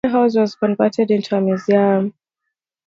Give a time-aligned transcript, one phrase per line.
[0.03, 2.15] McCrae House was converted into a museum.